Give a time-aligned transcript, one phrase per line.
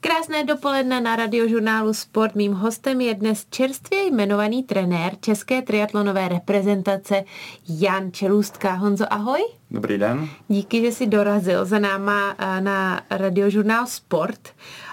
[0.00, 2.34] Krásné dopoledne na radiožurnálu Sport.
[2.34, 7.24] Mým hostem je dnes čerstvě jmenovaný trenér České triatlonové reprezentace
[7.68, 8.72] Jan Čelůstka.
[8.72, 9.40] Honzo, ahoj.
[9.70, 10.28] Dobrý den.
[10.48, 14.48] Díky, že jsi dorazil za náma eh, na radiožurnál Sport.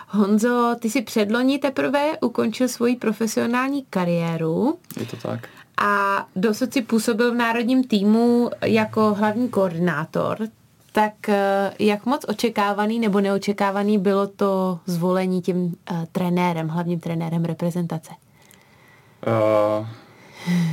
[0.07, 4.79] Honzo, ty si předloni teprve ukončil svoji profesionální kariéru.
[4.99, 5.49] Je to tak.
[5.77, 10.37] A dosud si působil v národním týmu jako hlavní koordinátor
[10.95, 17.45] tak eh, jak moc očekávaný nebo neočekávaný bylo to zvolení tím uh, trenérem, hlavním trenérem
[17.45, 18.11] reprezentace?
[19.27, 19.87] Uh,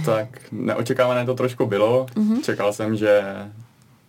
[0.05, 2.07] tak neočekávané to trošku bylo.
[2.07, 2.43] Uh-huh.
[2.43, 3.23] Čekal jsem, že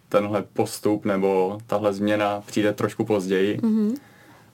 [0.10, 3.60] tenhle postup nebo tahle změna přijde trošku později.
[3.60, 3.96] Uh-huh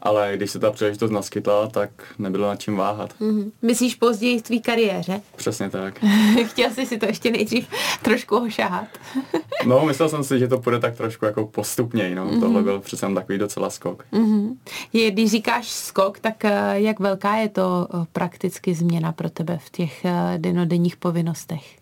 [0.02, 1.90] ale když se ta příležitost naskytla, tak
[2.20, 3.14] nebylo na čím váhat.
[3.22, 3.52] Mm-hmm.
[3.62, 5.22] Myslíš později v tvý kariéře?
[5.36, 6.00] Přesně tak.
[6.46, 7.68] Chtěl jsi si to ještě nejdřív
[8.02, 8.88] trošku ošahat.
[9.66, 12.26] no, myslel jsem si, že to bude tak trošku jako postupněji, no.
[12.26, 12.40] Mm-hmm.
[12.40, 14.06] Tohle byl přece takový docela skok.
[14.14, 14.56] Mm-hmm.
[14.94, 19.60] Je, když říkáš skok, tak eh, jak velká je to eh, prakticky změna pro tebe
[19.66, 21.80] v těch eh, denodenních povinnostech?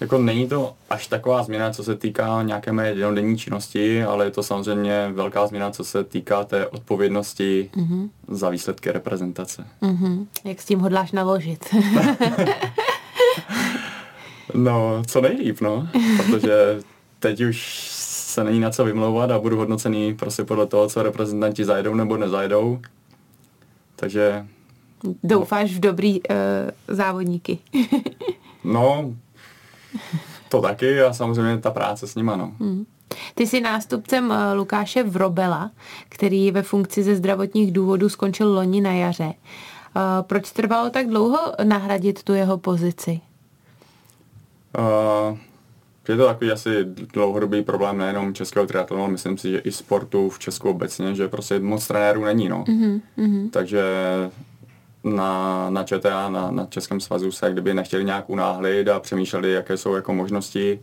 [0.00, 4.30] Jako není to až taková změna, co se týká nějaké mé jednodenní činnosti, ale je
[4.30, 8.08] to samozřejmě velká změna, co se týká té odpovědnosti mm-hmm.
[8.28, 9.66] za výsledky reprezentace.
[9.82, 10.26] Mm-hmm.
[10.44, 11.74] Jak s tím hodláš naložit?
[14.54, 15.88] no, co nejlíp, no,
[16.30, 16.80] protože
[17.24, 21.64] teď už se není na co vymlouvat a budu hodnocený prostě podle toho, co reprezentanti
[21.64, 22.80] zajdou nebo nezajdou.
[23.96, 24.46] Takže...
[25.22, 26.36] Doufáš v dobrý uh,
[26.88, 27.58] závodníky.
[28.64, 29.14] no,
[30.48, 32.52] to taky a samozřejmě ta práce s nima, no.
[32.60, 32.86] Hmm.
[33.34, 35.70] Ty jsi nástupcem eh, Lukáše Vrobela,
[36.08, 39.34] který ve funkci ze zdravotních důvodů skončil loni na jaře.
[39.34, 43.20] Eh, proč trvalo tak dlouho nahradit tu jeho pozici?
[44.78, 45.38] Uh,
[46.08, 50.28] je to takový asi dlouhodobý problém nejenom českého triatlonu, ale myslím si, že i sportu
[50.28, 52.64] v Česku obecně, že prostě moc trenérů není, no.
[52.64, 53.50] Mm-hmm.
[53.50, 53.82] Takže
[55.04, 59.76] na, na ČTA, na, na Českém svazu se kdyby nechtěli nějak unáhlit a přemýšleli, jaké
[59.76, 60.80] jsou jako možnosti,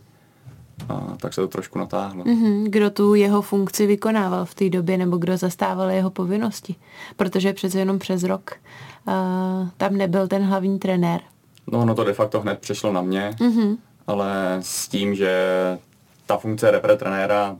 [0.88, 2.24] a tak se to trošku natáhlo.
[2.24, 2.64] Mm-hmm.
[2.68, 6.74] Kdo tu jeho funkci vykonával v té době, nebo kdo zastával jeho povinnosti?
[7.16, 8.50] Protože přece jenom přes rok
[9.08, 9.14] uh,
[9.76, 11.20] tam nebyl ten hlavní trenér.
[11.72, 13.76] No, no to de facto hned přešlo na mě, mm-hmm.
[14.12, 15.32] Ale s tím, že
[16.26, 17.56] ta funkce repre trenéra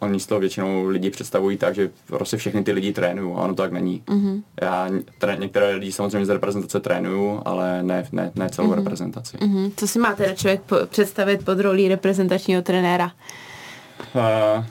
[0.00, 3.54] Oni z toho většinou lidi představují tak, že prostě všechny ty lidi trénují a ono
[3.54, 4.02] to tak není.
[4.06, 4.42] Mm-hmm.
[4.62, 8.74] Já tré, některé lidi samozřejmě z reprezentace trénuju, ale ne, ne, ne celou mm-hmm.
[8.74, 9.36] reprezentaci.
[9.36, 9.72] Mm-hmm.
[9.76, 13.12] Co si má teda člověk po, představit pod rolí reprezentačního trenéra?
[14.14, 14.64] Uh,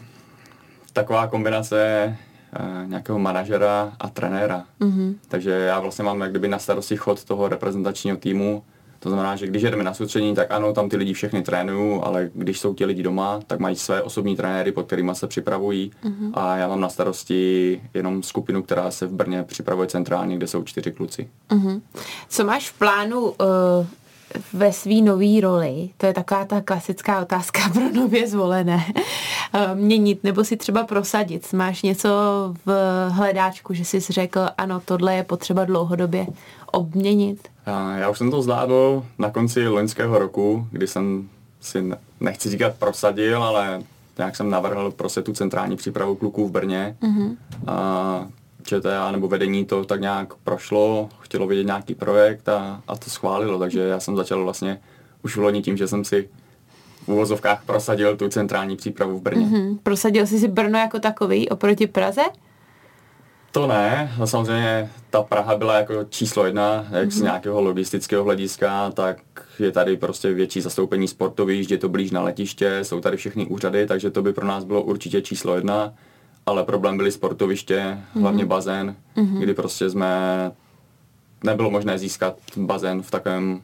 [0.93, 2.17] taková kombinace
[2.59, 4.65] uh, nějakého manažera a trenéra.
[4.81, 5.15] Mm-hmm.
[5.27, 8.63] Takže já vlastně mám jak kdyby na starosti chod toho reprezentačního týmu,
[8.99, 12.29] to znamená, že když jedeme na soustředění, tak ano, tam ty lidi všechny trénují, ale
[12.33, 15.91] když jsou ti lidi doma, tak mají své osobní trenéry, pod kterými se připravují.
[16.03, 16.31] Uh-huh.
[16.33, 20.63] A já mám na starosti jenom skupinu, která se v Brně připravuje centrálně, kde jsou
[20.63, 21.29] čtyři kluci.
[21.49, 21.81] Uh-huh.
[22.29, 23.35] Co máš v plánu uh,
[24.53, 25.89] ve své nové roli?
[25.97, 28.85] To je taková ta klasická otázka pro nově zvolené.
[29.53, 31.53] Uh, měnit nebo si třeba prosadit.
[31.53, 32.09] Máš něco
[32.65, 32.71] v
[33.09, 36.27] hledáčku, že jsi řekl, ano, tohle je potřeba dlouhodobě
[36.71, 37.49] obměnit?
[37.97, 41.29] Já už jsem to zvládl na konci loňského roku, kdy jsem
[41.61, 43.81] si, nechci říkat prosadil, ale
[44.17, 46.97] nějak jsem navrhl prostě tu centrální přípravu kluků v Brně.
[47.01, 47.37] Mm-hmm.
[47.67, 48.27] A
[48.63, 53.59] ČTA nebo vedení to tak nějak prošlo, chtělo vidět nějaký projekt a, a to schválilo,
[53.59, 54.81] takže já jsem začal vlastně
[55.23, 56.29] už v loni tím, že jsem si
[57.03, 59.45] v uvozovkách prosadil tu centrální přípravu v Brně.
[59.45, 59.77] Mm-hmm.
[59.83, 62.21] Prosadil jsi si Brno jako takový oproti Praze?
[63.59, 67.11] To ne, no samozřejmě ta Praha byla jako číslo jedna, jak mm-hmm.
[67.11, 67.23] z mhm.
[67.23, 69.17] nějakého logistického hlediska, tak
[69.59, 73.87] je tady prostě větší zastoupení sportovišť, je to blíž na letiště, jsou tady všechny úřady,
[73.87, 75.93] takže to by pro nás bylo určitě číslo jedna,
[76.45, 78.21] ale problém byly sportoviště, mm-hmm.
[78.21, 79.39] hlavně bazén, mm-hmm.
[79.39, 80.51] kdy prostě jsme
[81.43, 83.61] nebylo možné získat bazén v takovém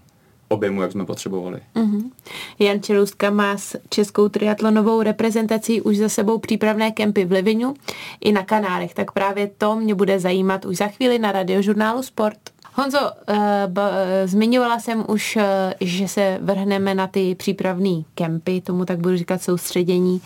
[0.48, 1.60] objemu, jak jsme potřebovali.
[1.76, 2.12] Uh-huh.
[2.60, 7.74] Jan Čelůstka má s českou triatlonovou reprezentací už za sebou přípravné kempy v Livinu
[8.22, 12.38] i na Kanárech, tak právě to mě bude zajímat už za chvíli na radiožurnálu Sport.
[12.74, 13.36] Honzo, uh,
[13.68, 13.82] b-
[14.26, 15.44] zmiňovala jsem už, uh,
[15.82, 20.22] že se vrhneme na ty přípravné kempy, tomu tak budu říkat soustředění,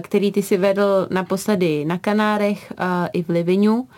[0.00, 2.72] který ty si vedl naposledy na Kanárech
[3.12, 3.88] i v Livinu.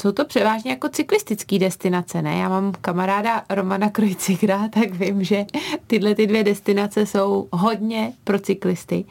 [0.00, 2.38] Jsou to převážně jako cyklistické destinace, ne?
[2.38, 5.44] Já mám kamaráda Romana Krojcigra, tak vím, že
[5.86, 9.04] tyhle ty dvě destinace jsou hodně pro cyklisty.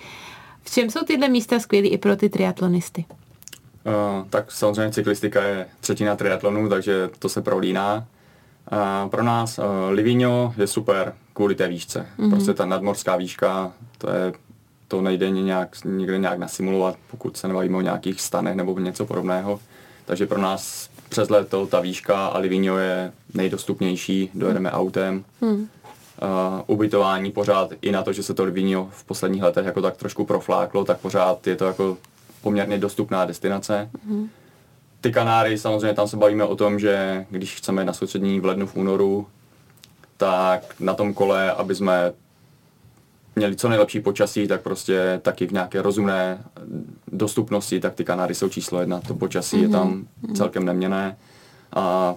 [0.63, 3.05] V čem jsou tyhle místa skvělé i pro ty triatlonisty?
[3.09, 8.07] Uh, tak samozřejmě cyklistika je třetina triatlonu, takže to se prolíná.
[8.71, 12.07] Uh, pro nás uh, Livigno je super kvůli té výšce.
[12.19, 12.29] Mm-hmm.
[12.29, 14.33] Prostě ta nadmorská výška, to je
[14.87, 19.59] to nejde nějak, někde nějak nasimulovat, pokud se nebavíme o nějakých stanech nebo něco podobného
[20.07, 25.23] takže pro nás přes léto ta výška a Livigno je nejdostupnější, dojedeme autem.
[25.41, 25.59] Hmm.
[25.59, 25.67] Uh,
[26.67, 30.25] ubytování pořád i na to, že se to Livigno v posledních letech jako tak trošku
[30.25, 31.97] profláklo, tak pořád je to jako
[32.41, 33.89] poměrně dostupná destinace.
[34.07, 34.29] Hmm.
[35.01, 38.67] Ty Kanáry, samozřejmě tam se bavíme o tom, že když chceme na soustředění v lednu,
[38.67, 39.27] v únoru,
[40.17, 42.13] tak na tom kole, aby jsme
[43.37, 46.43] měli co nejlepší počasí, tak prostě taky v nějaké rozumné
[47.11, 49.01] dostupnosti, tak ty Kanáry jsou číslo jedna.
[49.07, 49.61] To počasí mm-hmm.
[49.61, 50.35] je tam mhm.
[50.35, 51.17] celkem neměné.
[51.75, 52.15] A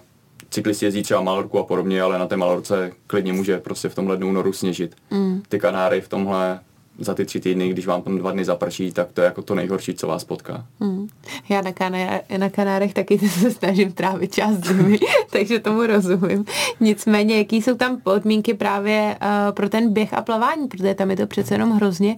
[0.51, 4.09] cyklisti jezdí třeba Malorku a podobně, ale na té Malorce klidně může prostě v tom
[4.09, 4.97] lednu únoru sněžit.
[5.11, 5.43] Mm.
[5.49, 6.61] Ty Kanáry v tomhle
[6.99, 9.55] za ty tři týdny, když vám tam dva dny zaprší, tak to je jako to
[9.55, 10.67] nejhorší, co vás potká.
[10.81, 11.09] Hmm.
[11.49, 14.99] Já na, kané, na Kanárech taky se snažím trávit čas zimy,
[15.31, 16.45] takže tomu rozumím.
[16.81, 21.17] Nicméně, jaký jsou tam podmínky právě uh, pro ten běh a plavání, protože tam je
[21.17, 22.17] to přece jenom hrozně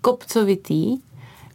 [0.00, 0.96] kopcovitý.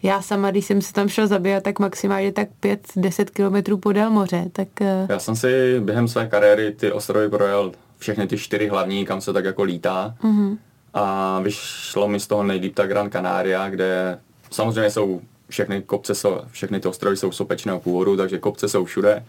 [0.04, 4.46] Já sama, když jsem se tam šel zabíjat, tak maximálně tak 5-10 kilometrů podél moře.
[4.52, 4.88] Tak, uh...
[5.10, 9.34] Já jsem si během své kariéry ty ostrovy projel všechny ty čtyři hlavní, kam se
[9.34, 10.16] tak jako lítá.
[10.24, 10.58] Mm-hmm
[10.94, 14.20] a vyšlo mi z toho nejlíp ta Gran Canaria, kde
[14.52, 19.26] samozřejmě jsou všechny kopce, jsou, všechny ty ostrovy jsou sopečného původu, takže kopce jsou všude,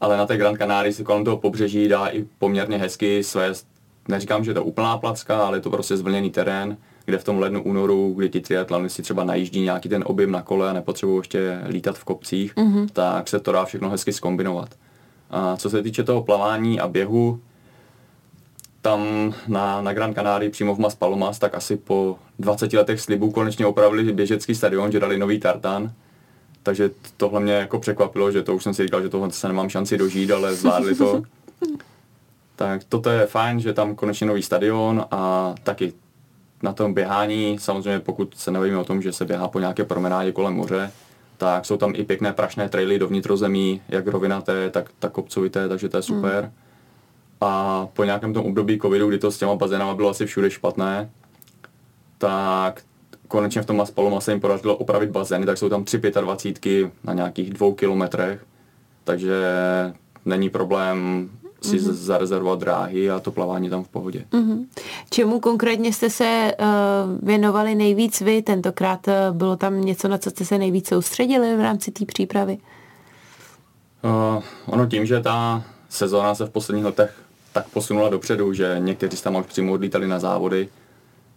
[0.00, 3.52] ale na té Gran Canaria se kolem toho pobřeží dá i poměrně hezky své,
[4.08, 7.38] neříkám, že je to úplná placka, ale je to prostě zvlněný terén, kde v tom
[7.38, 11.60] lednu, únoru, kdy ti triatlonisti třeba najíždí nějaký ten objem na kole a nepotřebují ještě
[11.68, 12.88] lítat v kopcích, mm-hmm.
[12.92, 14.68] tak se to dá všechno hezky skombinovat.
[15.30, 17.40] A co se týče toho plavání a běhu,
[18.84, 23.30] tam na, na Gran Canaria přímo v Mas Palomas, tak asi po 20 letech slibů
[23.30, 25.92] konečně opravili běžecký stadion, že dali nový tartan.
[26.62, 29.68] Takže tohle mě jako překvapilo, že to už jsem si říkal, že tohle se nemám
[29.68, 31.22] šanci dožít, ale zvládli to.
[32.56, 35.92] tak toto je fajn, že tam konečně nový stadion a taky
[36.62, 40.32] na tom běhání, samozřejmě pokud se nevíme o tom, že se běhá po nějaké promenádě
[40.32, 40.92] kolem moře,
[41.36, 45.88] tak jsou tam i pěkné prašné traily do vnitrozemí, jak rovinaté, tak, tak kopcovité, takže
[45.88, 46.42] to je super.
[46.44, 46.63] Hmm
[47.44, 51.10] a po nějakém tom období covidu, kdy to s těma bazénama bylo asi všude špatné,
[52.18, 52.82] tak
[53.28, 57.12] konečně v tom Maspaloma se jim podařilo opravit bazény, tak jsou tam tři 25 na
[57.12, 58.44] nějakých dvou kilometrech,
[59.04, 59.42] takže
[60.24, 61.30] není problém
[61.60, 61.92] si mm-hmm.
[61.92, 64.24] zarezervovat dráhy a to plavání tam v pohodě.
[64.32, 64.66] Mm-hmm.
[65.10, 66.66] Čemu konkrétně jste se uh,
[67.28, 68.42] věnovali nejvíc vy?
[68.42, 72.58] Tentokrát uh, bylo tam něco, na co jste se nejvíc soustředili v rámci té přípravy?
[74.04, 77.23] Uh, ono tím, že ta sezóna se v posledních letech
[77.54, 80.68] tak posunula dopředu, že někteří tam přímo odlítali na závody,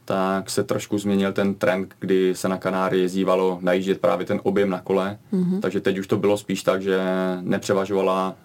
[0.06, 4.70] tak se trošku změnil ten trend, kdy se na Kanáry jezdívalo najíždět právě ten objem
[4.70, 5.18] na kole.
[5.34, 5.60] Mm-hmm.
[5.60, 7.00] Takže teď už to bylo spíš tak, že
[7.42, 8.36] nepřevažovala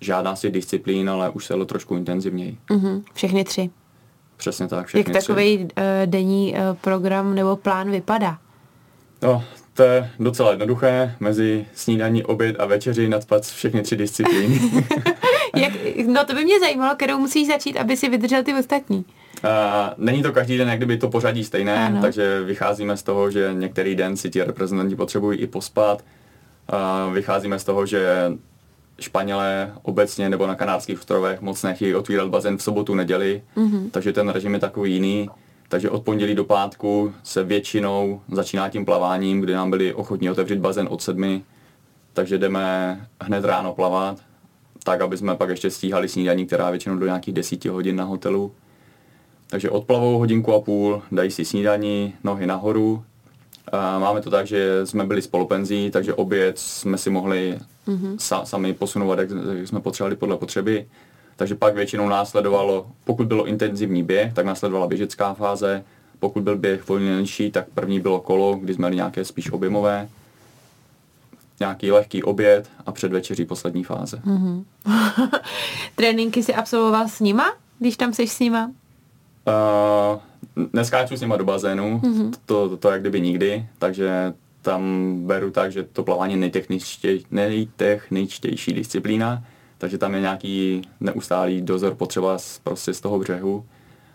[0.00, 2.58] žádná si disciplín, ale už se jelo trošku intenzivněji.
[2.70, 3.02] Mm-hmm.
[3.14, 3.70] Všechny tři.
[4.36, 5.66] Přesně tak, všechny Jak takový uh,
[6.06, 8.38] denní uh, program nebo plán vypadá?
[9.22, 9.44] No,
[9.74, 11.14] to je docela jednoduché.
[11.20, 14.60] Mezi snídaní, oběd a večeři nadspat všechny tři disciplíny.
[16.12, 19.04] No to by mě zajímalo, kterou musíš začít, aby si vydržel ty ostatní.
[19.44, 19.50] Uh,
[19.96, 22.00] není to každý den, jak kdyby to pořadí stejné, ano.
[22.00, 26.04] takže vycházíme z toho, že některý den si ti reprezentanti potřebují i pospat.
[26.72, 28.32] Uh, vycházíme z toho, že
[29.00, 33.90] Španělé obecně nebo na kanárských ostrovech moc nechtějí otvírat bazén v sobotu, neděli, mm-hmm.
[33.90, 35.28] takže ten režim je takový jiný.
[35.68, 40.58] Takže od pondělí do pátku se většinou začíná tím plaváním, kdy nám byli ochotní otevřít
[40.58, 41.42] bazén od sedmi,
[42.12, 44.16] takže jdeme hned ráno plavat
[44.84, 48.52] tak, aby jsme pak ještě stíhali snídaní, která většinou do nějakých desíti hodin na hotelu.
[49.46, 53.04] Takže odplavou hodinku a půl, dají si snídaní, nohy nahoru.
[53.72, 58.16] A máme to tak, že jsme byli spolupenzí, takže oběd jsme si mohli mm-hmm.
[58.18, 59.28] sa, sami posunovat, jak,
[59.58, 60.86] jak jsme potřebovali podle potřeby.
[61.36, 65.84] Takže pak většinou následovalo, pokud bylo intenzivní běh, tak následovala běžecká fáze.
[66.20, 70.08] Pokud byl běh volnější, tak první bylo kolo, kdy jsme měli nějaké spíš objemové
[71.60, 74.16] nějaký lehký oběd a před večeří poslední fáze.
[74.16, 74.64] Mm-hmm.
[75.94, 78.70] Tréninky si absolvoval s nima, když tam jsi s nima?
[79.46, 82.30] Uh, neskáču s nima do bazénu, mm-hmm.
[82.46, 87.24] to, to, to jak kdyby nikdy, takže tam beru tak, že to plavání je nejtechničtěj,
[87.30, 89.44] nejtechničtější disciplína,
[89.78, 93.64] takže tam je nějaký neustálý dozor potřeba z, prostě z toho břehu.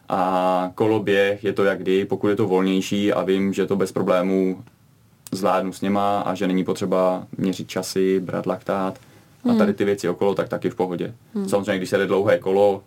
[0.09, 3.91] A koloběh je to jak kdy, pokud je to volnější a vím, že to bez
[3.91, 4.63] problémů
[5.35, 8.99] zvládnu s něma a že není potřeba měřit časy, brát laktát
[9.51, 11.13] a tady ty věci okolo, tak taky v pohodě.
[11.35, 11.49] Hmm.
[11.49, 12.83] Samozřejmě, když se jde dlouhé kolo,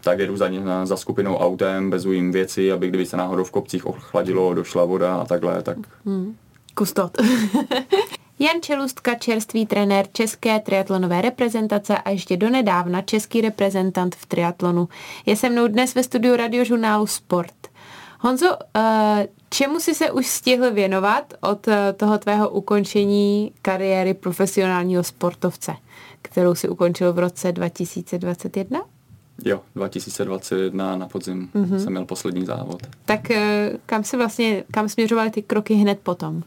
[0.00, 0.48] tak jedu za,
[0.84, 5.16] za skupinou autem, bezu jim věci, aby kdyby se náhodou v kopcích ochladilo, došla voda
[5.16, 5.76] a takhle, tak...
[6.04, 6.36] Hmm.
[6.74, 7.18] Kustot.
[8.38, 14.88] Jan Čelustka, čerstvý trenér české triatlonové reprezentace a ještě donedávna český reprezentant v triatlonu.
[15.26, 17.54] Je se mnou dnes ve studiu radiožurnálu Sport.
[18.20, 18.82] Honzo, uh,
[19.50, 25.72] Čemu jsi se už stihl věnovat od eh, toho tvého ukončení kariéry profesionálního sportovce,
[26.22, 28.80] kterou si ukončil v roce 2021?
[29.44, 31.76] Jo, 2021 na podzim mm-hmm.
[31.76, 32.82] jsem měl poslední závod.
[33.04, 36.42] Tak eh, kam se vlastně, kam směřovaly ty kroky hned potom?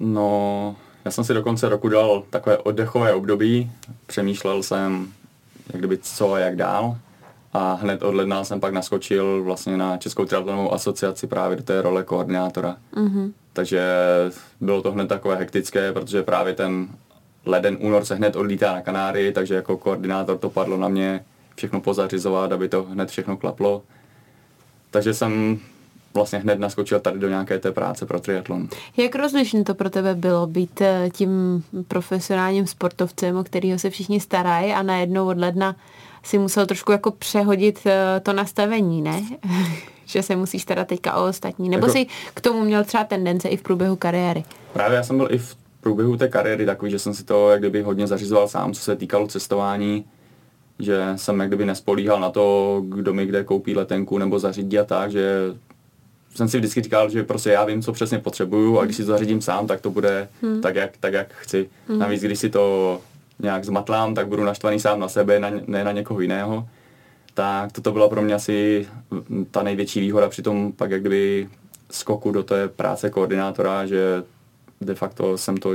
[0.00, 3.70] No, já jsem si do konce roku dal takové oddechové období.
[4.06, 5.12] Přemýšlel jsem,
[5.72, 6.96] jak kdyby co a jak dál.
[7.52, 11.82] A hned od ledna jsem pak naskočil vlastně na Českou triatlonovou asociaci právě do té
[11.82, 12.76] role koordinátora.
[12.94, 13.32] Mm-hmm.
[13.52, 13.82] Takže
[14.60, 16.88] bylo to hned takové hektické, protože právě ten
[17.46, 21.24] leden, únor se hned odlítá na Kanáry, takže jako koordinátor to padlo na mě
[21.56, 23.82] všechno pozařizovat, aby to hned všechno klaplo.
[24.90, 25.60] Takže jsem
[26.14, 28.68] vlastně hned naskočil tady do nějaké té práce pro triatlon.
[28.96, 34.20] Jak rozlišné to pro tebe bylo být eh, tím profesionálním sportovcem, o kterého se všichni
[34.20, 35.76] starají a najednou od ledna
[36.22, 39.22] si musel trošku jako přehodit eh, to nastavení, ne?
[40.06, 41.68] že se musíš starat teďka o ostatní.
[41.68, 41.98] Nebo jako...
[41.98, 44.44] si k tomu měl třeba tendence i v průběhu kariéry?
[44.72, 47.60] Právě já jsem byl i v průběhu té kariéry takový, že jsem si to jak
[47.60, 50.04] kdyby hodně zařizoval sám, co se týkalo cestování,
[50.78, 54.84] že jsem jak kdyby nespolíhal na to, kdo mi kde koupí letenku nebo zařídí a
[54.84, 55.38] tak, že
[56.34, 59.12] jsem si vždycky říkal, že prostě já vím, co přesně potřebuju a když si to
[59.12, 60.60] zařídím sám, tak to bude hmm.
[60.60, 61.68] tak, jak, tak, jak chci.
[61.88, 61.98] Hmm.
[61.98, 63.00] Navíc, když si to
[63.38, 66.68] nějak zmatlám, tak budu naštvaný sám na sebe, na, ne na někoho jiného.
[67.34, 68.88] Tak toto byla pro mě asi
[69.50, 71.48] ta největší výhoda při tom pak jak kdyby
[71.90, 74.22] skoku do té práce koordinátora, že
[74.80, 75.70] de facto jsem to,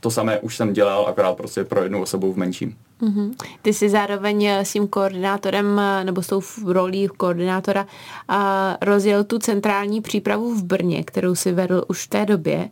[0.00, 2.76] to samé už jsem dělal, akorát prostě pro jednu osobu v menším.
[3.02, 3.34] Mm-hmm.
[3.62, 7.86] Ty jsi zároveň s tím koordinátorem nebo s tou rolí koordinátora
[8.28, 12.68] a rozjel tu centrální přípravu v Brně, kterou si vedl už v té době,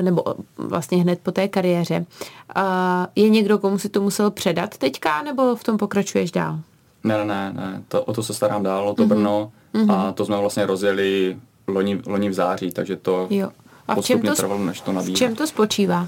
[0.00, 0.24] nebo
[0.56, 2.06] vlastně hned po té kariéře.
[2.54, 6.58] A je někdo, komu si to musel předat teďka, nebo v tom pokračuješ dál?
[7.04, 7.82] Ne, ne, ne, ne.
[7.88, 9.08] To, o to se starám dál, o to mm-hmm.
[9.08, 9.92] Brno mm-hmm.
[9.92, 11.36] a to jsme vlastně rozjeli
[11.68, 13.48] loni, loni v září, takže to jo.
[13.88, 15.14] A v čem to, trvalo, než to nabíhá.
[15.14, 16.06] V čem to spočívá?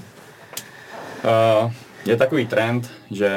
[1.23, 1.71] Uh,
[2.05, 3.31] je takový trend, že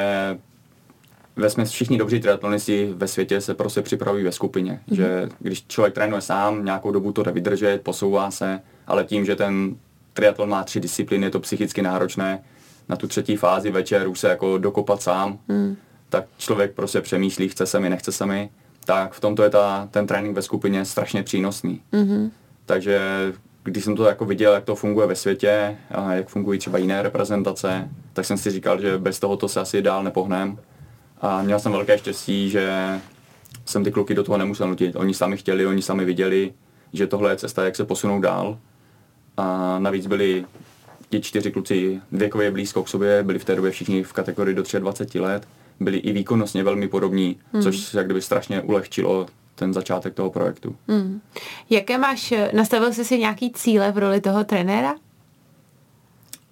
[1.35, 4.79] ve smyslu všichni dobří triatlonisti ve světě se prostě připravují ve skupině.
[4.89, 4.95] Mm-hmm.
[4.95, 9.35] Že když člověk trénuje sám, nějakou dobu to jde vydržet, posouvá se, ale tím, že
[9.35, 9.75] ten
[10.13, 12.43] triatlon má tři disciplíny, je to psychicky náročné,
[12.89, 15.77] na tu třetí fázi večer už se jako dokopat sám, mm.
[16.09, 18.49] tak člověk prostě přemýšlí, chce se mi, nechce se mi,
[18.85, 21.81] tak v tomto je ta, ten trénink ve skupině strašně přínosný.
[21.93, 22.29] Mm-hmm.
[22.65, 22.99] Takže
[23.67, 27.01] když jsem to jako viděl, jak to funguje ve světě, a jak fungují třeba jiné
[27.01, 30.59] reprezentace, tak jsem si říkal, že bez tohoto se asi dál nepohnem.
[31.21, 32.99] A měl jsem velké štěstí, že
[33.65, 34.95] jsem ty kluky do toho nemusel nutit.
[34.95, 36.53] Oni sami chtěli, oni sami viděli,
[36.93, 38.57] že tohle je cesta, jak se posunou dál.
[39.37, 40.45] A navíc byli
[41.09, 44.63] ti čtyři kluci věkově blízko k sobě, byli v té době všichni v kategorii do
[44.79, 45.47] 23 let,
[45.79, 47.63] byli i výkonnostně velmi podobní, hmm.
[47.63, 49.25] což jak kdyby strašně ulehčilo
[49.57, 50.75] ten začátek toho projektu.
[50.87, 51.21] Hmm.
[51.69, 54.95] Jaké máš, nastavil jsi si nějaký cíle v roli toho trenéra?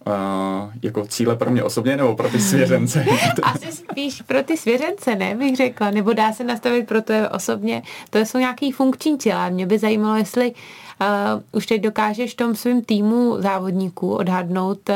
[0.08, 3.06] Uh, jako cíle pro mě osobně nebo pro ty svěřence?
[3.44, 5.92] Asi spíš pro ty svěřence, ne, bych řekla.
[5.92, 7.84] Nebo dá se nastavit pro to osobně.
[8.10, 9.52] To jsou nějaký funkční cíle.
[9.52, 11.08] Mě by zajímalo, jestli uh,
[11.52, 14.96] už teď dokážeš v tom svém týmu závodníků odhadnout, uh,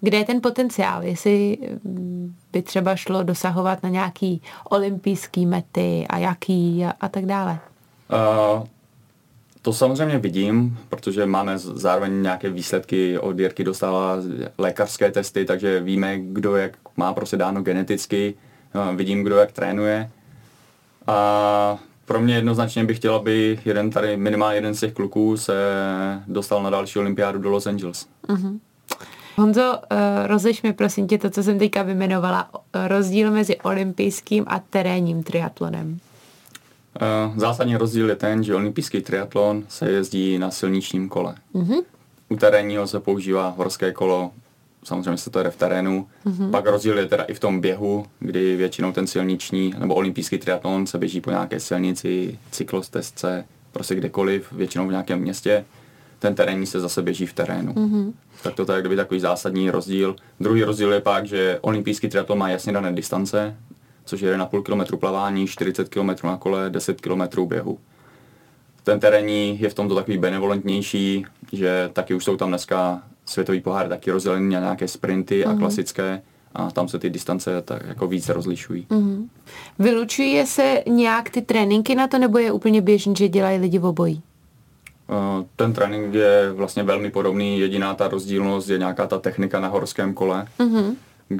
[0.00, 6.18] kde je ten potenciál, jestli mm, by třeba šlo dosahovat na nějaký olympijský mety a
[6.18, 7.58] jaký a, a tak dále.
[8.58, 8.66] Uh,
[9.62, 14.16] to samozřejmě vidím, protože máme zároveň nějaké výsledky od Jirky dostala
[14.58, 18.34] lékařské testy, takže víme, kdo jak má prostě dáno geneticky,
[18.74, 20.10] uh, vidím, kdo jak trénuje.
[21.06, 25.54] A pro mě jednoznačně bych chtěl, aby jeden tady, minimálně jeden z těch kluků se
[26.26, 28.06] dostal na další olympiádu do Los Angeles.
[28.28, 28.58] Uh-huh.
[29.38, 32.50] Honzo, uh, rozliš mi prosím tě to, co jsem teďka vymenovala,
[32.86, 35.98] rozdíl mezi olympijským a terénním triatlonem.
[37.30, 41.34] Uh, zásadní rozdíl je ten, že olympijský triatlon se jezdí na silničním kole.
[41.54, 41.82] Uh-huh.
[42.28, 44.30] U terénního se používá horské kolo,
[44.84, 46.06] samozřejmě se to jde v terénu.
[46.26, 46.50] Uh-huh.
[46.50, 50.86] Pak rozdíl je teda i v tom běhu, kdy většinou ten silniční nebo olympijský triatlon
[50.86, 55.64] se běží po nějaké silnici, cyklostezce, prostě kdekoliv, většinou v nějakém městě
[56.18, 57.72] ten terénní se zase běží v terénu.
[57.72, 58.12] Mm-hmm.
[58.42, 60.16] Tak to je kdyby takový zásadní rozdíl.
[60.40, 63.56] Druhý rozdíl je pak, že olympijský triatlon má jasně dané distance,
[64.04, 67.78] což je 1,5 km plavání, 40 km na kole, 10 km běhu.
[68.84, 73.88] Ten terénní je v tomto takový benevolentnější, že taky už jsou tam dneska světový pohár
[73.88, 75.48] taky rozdělený na nějaké sprinty mm-hmm.
[75.48, 75.58] a mhm.
[75.58, 76.22] klasické
[76.54, 78.86] a tam se ty distance tak jako více rozlišují.
[78.90, 79.28] Mm-hmm.
[79.78, 83.84] Vylučují se nějak ty tréninky na to, nebo je úplně běžný, že dělají lidi v
[83.84, 84.22] obojí?
[85.10, 89.68] Eh, ten trénink je vlastně velmi podobný, jediná ta rozdílnost je nějaká ta technika na
[89.68, 90.96] horském kole, mm-hmm.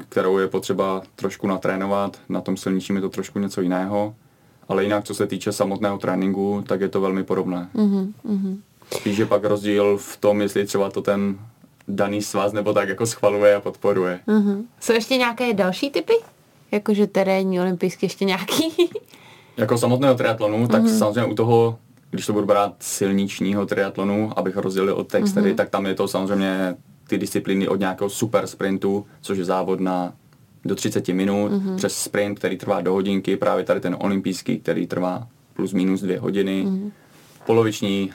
[0.09, 4.15] kterou je potřeba trošku natrénovat, na tom silničním je to trošku něco jiného,
[4.67, 7.69] ale jinak co se týče samotného tréninku, tak je to velmi podobné.
[7.75, 8.57] Mm-hmm.
[8.95, 11.39] Spíš je pak rozdíl v tom, jestli třeba to ten
[11.87, 14.19] daný svaz nebo tak jako schvaluje a podporuje.
[14.27, 14.63] Mm-hmm.
[14.79, 16.13] Jsou ještě nějaké další typy?
[16.71, 18.89] Jakože terénní, olympijský, ještě nějaký?
[19.57, 20.97] jako samotného triatlonu, tak mm-hmm.
[20.97, 21.77] samozřejmě u toho,
[22.11, 25.55] když to budu brát silničního triatlonu, abych rozdělil od textery, mm-hmm.
[25.55, 26.75] tak tam je to samozřejmě
[27.07, 30.13] ty disciplíny od nějakého super sprintu, což je závod na
[30.65, 31.75] do 30 minut, mm-hmm.
[31.75, 36.19] přes sprint, který trvá do hodinky, právě tady ten olympijský, který trvá plus minus dvě
[36.19, 36.91] hodiny, mm-hmm.
[37.45, 38.11] poloviční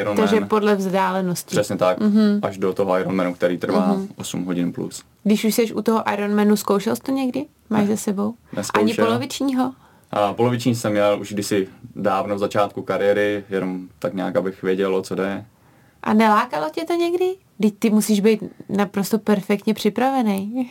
[0.00, 0.28] Ironman.
[0.28, 1.50] Takže podle vzdálenosti.
[1.50, 2.38] Přesně tak, mm-hmm.
[2.42, 4.08] až do toho Ironmanu, který trvá mm-hmm.
[4.16, 5.02] 8 hodin plus.
[5.24, 7.46] Když už jsi u toho Ironmanu, zkoušel jsi to někdy?
[7.70, 8.34] Máš za sebou?
[8.56, 8.84] Neskoušel.
[8.84, 9.72] Ani polovičního?
[10.12, 14.96] A poloviční jsem měl už kdysi dávno v začátku kariéry, jenom tak nějak, abych věděl,
[14.96, 15.44] o co jde.
[16.02, 17.34] A nelákalo tě to někdy?
[17.60, 20.70] Ty, ty musíš být naprosto perfektně připravený.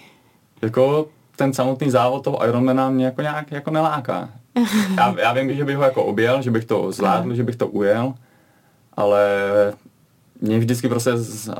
[0.62, 4.29] Jako ten samotný závod toho Ironmana mě jako nějak jako neláká.
[4.98, 7.67] Já, já vím, že bych ho jako objel, že bych to zvládl, že bych to
[7.67, 8.13] ujel,
[8.93, 9.27] ale
[10.41, 11.12] mě vždycky prostě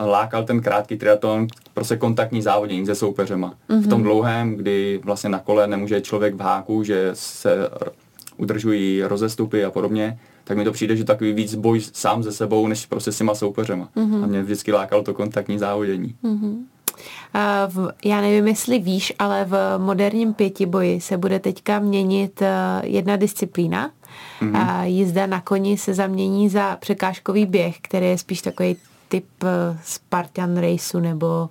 [0.06, 3.54] lákal ten krátký triatlon, prostě kontaktní závodění se soupeřema.
[3.70, 3.82] Mm-hmm.
[3.82, 4.04] V tom mhm.
[4.04, 7.70] dlouhém, kdy vlastně na kole nemůže člověk v háku, že se
[8.38, 12.68] udržují rozestupy a podobně, tak mi to přijde, že takový víc boj sám ze sebou,
[12.68, 13.90] než prostě s těma soupeřema.
[13.96, 14.24] Mm-hmm.
[14.24, 16.16] A mě vždycky lákalo to kontaktní závodění.
[16.24, 16.58] Mm-hmm.
[17.68, 23.16] V, já nevím, jestli víš, ale v moderním pětiboji se bude teďka měnit eh, jedna
[23.16, 23.92] disciplína.
[24.42, 24.84] Mm-hmm.
[24.84, 28.76] Jízda na koni se zamění za překážkový běh, který je spíš takový
[29.08, 31.50] typ eh, Spartan raceu nebo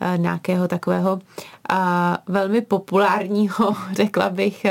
[0.00, 1.20] eh, nějakého takového
[2.26, 4.66] velmi populárního, řekla bych,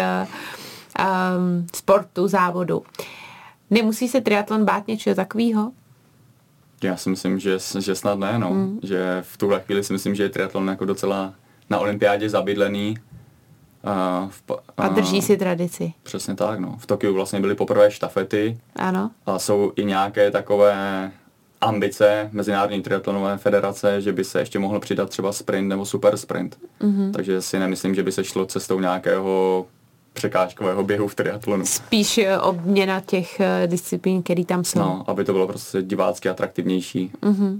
[1.76, 2.84] sportu, závodu.
[3.70, 5.72] Nemusí se triatlon bát něčeho takového?
[6.84, 8.50] Já si myslím, že, že snad ne, no.
[8.50, 8.80] Mm.
[8.84, 11.34] Že v tuhle chvíli si myslím, že je triatlon jako docela
[11.70, 12.98] na olympiádě zabydlený.
[13.84, 15.94] A, v, a, a drží si tradici.
[16.04, 16.76] Přesně tak, no.
[16.80, 18.58] V Tokiu vlastně byly poprvé štafety.
[18.76, 19.12] Ano.
[19.26, 21.12] A jsou i nějaké takové
[21.62, 26.58] ambice Mezinárodní triatlonové federace, že by se ještě mohl přidat třeba sprint nebo super sprint.
[26.82, 27.12] Mm-hmm.
[27.12, 29.66] Takže si nemyslím, že by se šlo cestou nějakého
[30.18, 31.66] překážkového běhu v triatlonu.
[31.66, 34.80] Spíš eh, obměna těch eh, disciplín, které tam jsou.
[34.80, 37.12] No, aby to bylo prostě divácky atraktivnější.
[37.22, 37.60] Mm-hmm.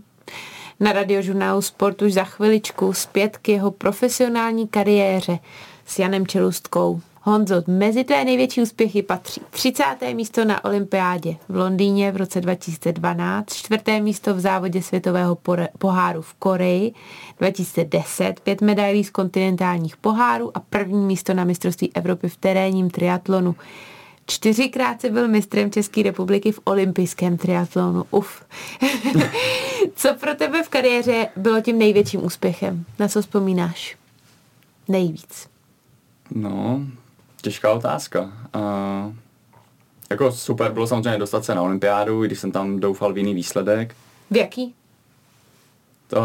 [0.80, 5.40] Na radiožurnálu Sport už za chviličku zpět k jeho profesionální kariéře
[5.86, 7.02] s Janem Čelustkou.
[7.28, 9.84] Honzo, mezi tvé největší úspěchy patří 30.
[10.14, 15.38] místo na olympiádě v Londýně v roce 2012, čtvrté místo v závodě světového
[15.78, 16.94] poháru v Koreji
[17.40, 23.56] 2010, pět medailí z kontinentálních pohárů a první místo na mistrovství Evropy v terénním triatlonu.
[24.26, 28.06] Čtyřikrát se byl mistrem České republiky v olympijském triatlonu.
[28.12, 28.44] Uf.
[29.96, 32.86] co pro tebe v kariéře bylo tím největším úspěchem?
[33.00, 33.98] Na co vzpomínáš?
[34.88, 35.48] Nejvíc.
[36.32, 36.82] No,
[37.48, 38.22] Těžká otázka.
[38.56, 39.14] Uh,
[40.10, 43.96] jako super bylo samozřejmě dostat se na olympiádu, když jsem tam doufal v jiný výsledek.
[44.32, 44.74] V jaký?
[46.08, 46.22] To,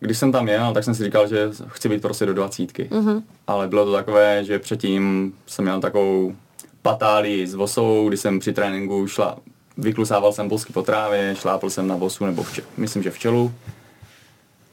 [0.00, 2.88] když jsem tam jel, tak jsem si říkal, že chci být prostě do dvacítky.
[2.90, 3.22] Uh-huh.
[3.46, 6.34] Ale bylo to takové, že předtím jsem měl takovou
[6.82, 9.36] patálii s vosou, kdy jsem při tréninku šla,
[9.76, 13.52] vyklusával jsem bosky po trávě, šlápl jsem na vosu nebo vče, myslím, že včelu.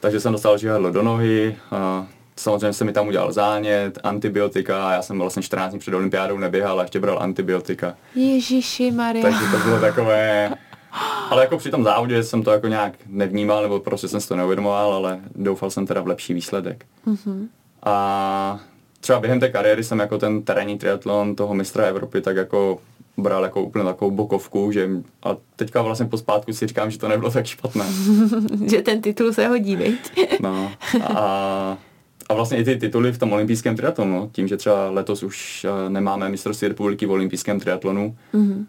[0.00, 2.06] Takže jsem dostal žihadlo do nohy, a
[2.38, 6.80] Samozřejmě se mi tam udělal zánět, antibiotika, já jsem vlastně 14 dní před olympiádou neběhal
[6.80, 7.96] a ještě bral antibiotika.
[8.14, 9.22] Ježíši Maria.
[9.22, 10.50] Takže to bylo takové...
[11.30, 14.36] Ale jako při tom závodě jsem to jako nějak nevnímal, nebo prostě jsem si to
[14.36, 16.84] neuvědomoval, ale doufal jsem teda v lepší výsledek.
[17.06, 17.46] Mm-hmm.
[17.82, 18.60] A
[19.00, 22.78] třeba během té kariéry jsem jako ten terénní triatlon toho mistra Evropy tak jako
[23.16, 24.88] bral jako úplně takovou bokovku, že
[25.22, 27.84] a teďka vlastně po zpátku si říkám, že to nebylo tak špatné.
[28.70, 30.28] že ten titul se hodí, viď?
[30.40, 30.72] no
[31.14, 31.78] a
[32.28, 35.90] a vlastně i ty tituly v tom olympijském triatlonu, tím, že třeba letos už eh,
[35.90, 38.64] nemáme mistrovství republiky v olympijském triatlonu, mm-hmm.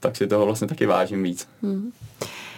[0.00, 1.48] tak si toho vlastně taky vážím víc.
[1.64, 1.90] Mm-hmm.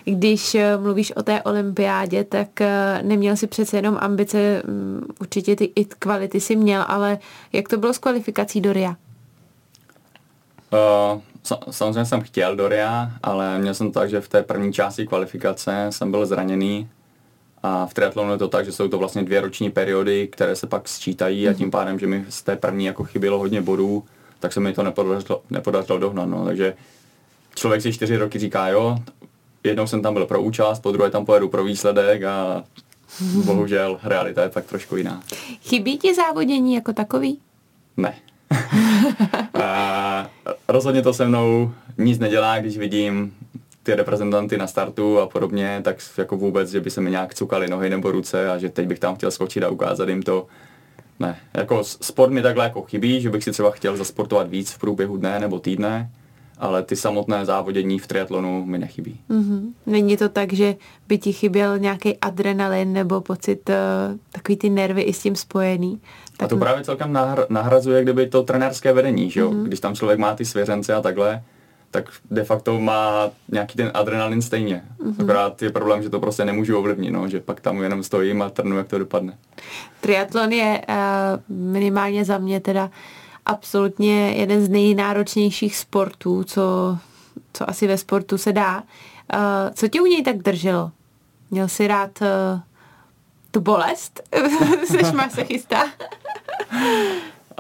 [0.05, 5.57] Když eh, mluvíš o té olympiádě, tak eh, neměl si přece jenom ambice, mm, určitě
[5.57, 7.19] ty i kvality si měl, ale
[7.53, 8.97] jak to bylo s kvalifikací do RIA?
[10.73, 11.21] Uh,
[11.71, 15.87] samozřejmě jsem chtěl do RIA, ale měl jsem tak, že v té první části kvalifikace
[15.91, 16.89] jsem byl zraněný
[17.67, 20.67] a v triatlonu je to tak, že jsou to vlastně dvě roční periody, které se
[20.67, 21.71] pak sčítají a tím mhm.
[21.71, 24.05] pádem, že mi z té první jako chybělo hodně bodů,
[24.41, 26.29] tak se mi to nepodařilo, nepodařilo dohnat.
[26.29, 26.45] No.
[26.45, 26.75] Takže
[27.55, 28.99] člověk si čtyři roky říká, jo,
[29.65, 32.65] jednou jsem tam byl pro účast, po druhé tam pojedu pro výsledek a
[33.45, 35.23] bohužel realita je tak trošku jiná.
[35.63, 37.39] Chybí ti závodění jako takový?
[37.97, 38.15] Ne.
[39.63, 40.31] a
[40.69, 43.35] rozhodně to se mnou nic nedělá, když vidím
[43.85, 47.69] ty reprezentanty na startu a podobně, tak jako vůbec, že by se mi nějak cukali
[47.69, 50.47] nohy nebo ruce a že teď bych tam chtěl skočit a ukázat jim to.
[51.21, 54.79] Ne, jako sport mi takhle jako chybí, že bych si třeba chtěl zasportovat víc v
[54.79, 56.11] průběhu dne nebo týdne,
[56.59, 59.21] ale ty samotné závodění v triatlonu mi nechybí.
[59.31, 59.73] Mm-hmm.
[59.87, 60.77] Není to tak, že
[61.09, 63.75] by ti chyběl nějaký adrenalin nebo pocit, uh,
[64.33, 66.01] takový ty nervy i s tím spojený?
[66.37, 69.51] Tak a to právě celkem nahr- nahrazuje kdyby to trenérské vedení, že jo?
[69.51, 69.65] Mm-hmm.
[69.65, 71.43] Když tam člověk má ty svěřence a takhle,
[71.95, 74.83] tak de facto má nějaký ten adrenalin stejně.
[74.99, 75.23] Mm-hmm.
[75.23, 78.51] Akorát je problém, že to prostě nemůžu ovlivnit, no, že pak tam jenom stojím a
[78.51, 79.39] trnu, jak to dopadne.
[80.01, 80.95] Triatlon je uh,
[81.57, 82.91] minimálně za mě teda
[83.47, 86.99] absolutně jeden z nejnáročnějších sportů, co,
[87.53, 88.77] co asi ve sportu se dá.
[88.77, 89.41] Uh,
[89.75, 90.91] co tě u něj tak drželo?
[91.51, 92.61] Měl jsi rád uh,
[93.51, 94.23] tu bolest?
[94.87, 95.85] Seš se chystá?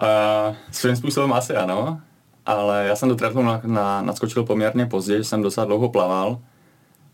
[0.02, 2.00] uh, svým způsobem asi ano
[2.46, 6.38] ale já jsem do triatlonu na, na, naskočil poměrně pozdě, jsem docela dlouho plaval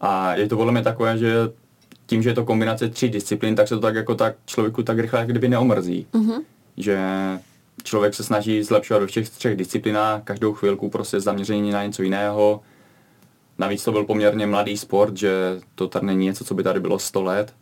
[0.00, 1.34] a je to podle mě takové, že
[2.06, 4.98] tím, že je to kombinace tří disciplín, tak se to tak jako tak člověku tak
[4.98, 6.06] rychle jak kdyby neomrzí.
[6.12, 6.42] Mm-hmm.
[6.76, 6.98] Že
[7.82, 12.60] člověk se snaží zlepšovat ve všech třech disciplinách, každou chvilku prostě zaměření na něco jiného.
[13.58, 16.98] Navíc to byl poměrně mladý sport, že to tady není něco, co by tady bylo
[16.98, 17.54] 100 let.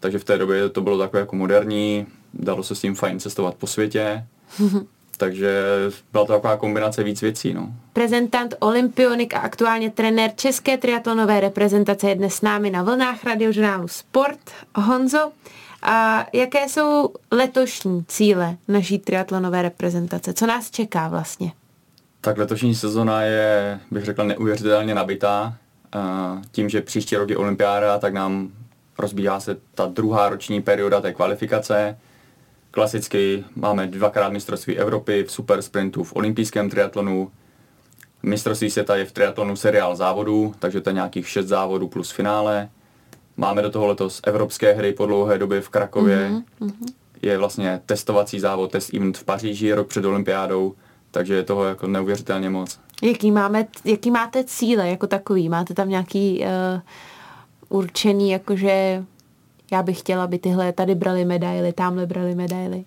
[0.00, 3.54] Takže v té době to bylo takové jako moderní, dalo se s tím fajn cestovat
[3.54, 4.26] po světě.
[5.16, 5.62] takže
[6.12, 7.54] byla to taková kombinace víc věcí.
[7.54, 7.68] No.
[7.92, 13.88] Prezentant Olympionik a aktuálně trenér České triatlonové reprezentace je dnes s námi na vlnách radiožurnálu
[13.88, 14.38] Sport.
[14.74, 15.32] Honzo,
[15.82, 20.32] a jaké jsou letošní cíle naší triatlonové reprezentace?
[20.32, 21.52] Co nás čeká vlastně?
[22.20, 25.54] Tak letošní sezona je, bych řekl, neuvěřitelně nabitá.
[26.52, 28.50] Tím, že příští rok je olympiáda, tak nám
[28.98, 31.98] rozbíhá se ta druhá roční perioda té kvalifikace
[32.76, 37.30] Klasicky máme dvakrát mistrovství Evropy v super sprintu v olympijském triatlonu.
[38.22, 42.68] Mistrovství světa je v triatlonu seriál závodů, takže to je nějakých šest závodů plus finále.
[43.36, 46.30] Máme do toho letos evropské hry po dlouhé době v Krakově.
[46.60, 46.92] Mm-hmm.
[47.22, 50.74] Je vlastně testovací závod, test event v Paříži rok před olympiádou,
[51.10, 52.78] takže je toho jako neuvěřitelně moc.
[53.02, 55.48] Jaký, máme, jaký máte cíle jako takový?
[55.48, 59.04] Máte tam nějaký uh, určený, jakože
[59.72, 62.84] já bych chtěla, aby tyhle tady brali medaily, tamhle brali medaily?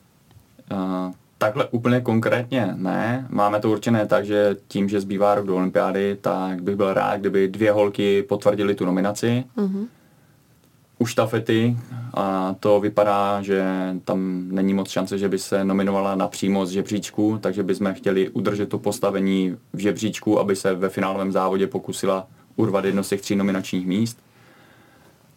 [0.71, 3.27] Uh, takhle úplně konkrétně ne.
[3.29, 7.17] Máme to určené tak, že tím, že zbývá rok do olympiády, tak bych byl rád,
[7.17, 9.43] kdyby dvě holky potvrdili tu nominaci.
[9.57, 9.87] Uh-huh.
[10.99, 11.77] U štafety
[12.13, 13.65] a to vypadá, že
[14.05, 18.69] tam není moc šance, že by se nominovala napřímo z žebříčku, takže bychom chtěli udržet
[18.69, 23.35] to postavení v žebříčku, aby se ve finálovém závodě pokusila urvat jedno z těch tří
[23.35, 24.17] nominačních míst.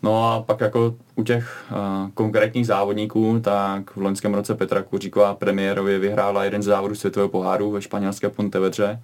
[0.02, 5.34] No a pak jako u těch uh, konkrétních závodníků, tak v loňském roce Petra Kuříková
[5.34, 9.00] premiérově vyhrála jeden z závodů světového poháru ve španělské Pontevedře,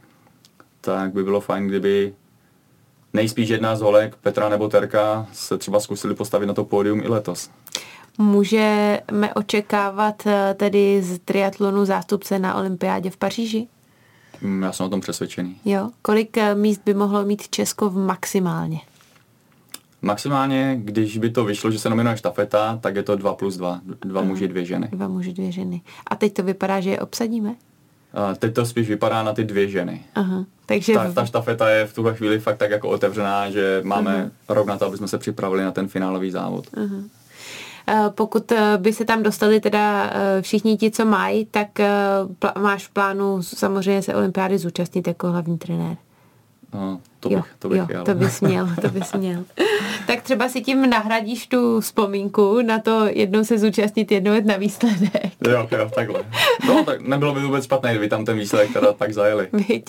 [0.81, 2.15] tak by bylo fajn, kdyby
[3.13, 7.09] nejspíš jedna z holek, Petra nebo Terka, se třeba zkusili postavit na to pódium i
[7.09, 7.51] letos.
[8.19, 13.69] Můžeme očekávat eh, tedy z triatlonu zástupce na olympiádě v Paříži?
[14.41, 15.57] Mm, já jsem o tom přesvědčený.
[15.65, 18.81] Jo, kolik eh, míst by mohlo mít Česko v maximálně?
[20.03, 23.81] Maximálně, když by to vyšlo, že se nominuje štafeta, tak je to 2 plus 2.
[24.01, 24.29] Dva Aha.
[24.29, 24.89] muži, dvě ženy.
[24.93, 25.81] Dva muži, dvě ženy.
[26.07, 27.55] A teď to vypadá, že je obsadíme?
[28.15, 30.05] A teď to spíš vypadá na ty dvě ženy.
[30.15, 30.45] Aha.
[30.67, 34.31] Takže ta, ta štafeta je v tuhle chvíli fakt tak jako otevřená, že máme Aha.
[34.49, 36.67] rok na to, aby jsme se připravili na ten finálový závod.
[36.77, 37.03] Aha.
[38.15, 41.91] Pokud eh, by se tam dostali teda eh, všichni ti, co mají, tak eh,
[42.59, 45.97] máš v plánu samozřejmě se olympiády zúčastnit jako hlavní trenér.
[46.75, 48.05] No, to bych, jo, to bych jo, jel.
[48.05, 49.45] to bys měl, to bys měl.
[50.07, 54.57] tak třeba si tím nahradíš tu vzpomínku na to jednou se zúčastnit, jednou jet na
[54.57, 55.33] výsledek.
[55.49, 56.25] jo, jo, takhle.
[56.67, 59.49] No, tak nebylo by vůbec špatné, kdyby tam ten výsledek teda tak zajeli.
[59.53, 59.85] Víď.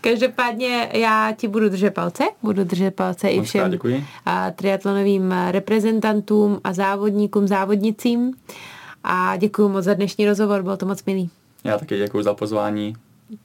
[0.00, 4.04] Každopádně já ti budu držet palce, budu držet palce i všem děkuji.
[4.26, 8.34] A, triatlonovým reprezentantům a závodníkům, závodnicím.
[9.04, 11.30] A děkuji moc za dnešní rozhovor, bylo to moc milý.
[11.64, 12.96] Já taky děkuji za pozvání.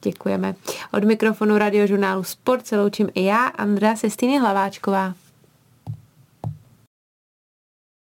[0.02, 0.54] Děkujeme.
[0.92, 5.14] Od mikrofonu radiožurnálu Sport se loučím i já, Andrea Sestýny Hlaváčková.